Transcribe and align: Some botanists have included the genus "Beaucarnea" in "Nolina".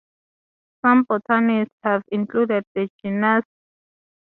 Some 0.83 1.03
botanists 1.03 1.75
have 1.83 2.01
included 2.11 2.63
the 2.73 2.89
genus 3.03 3.03
"Beaucarnea" 3.03 3.03
in 3.03 3.21
"Nolina". 3.21 3.43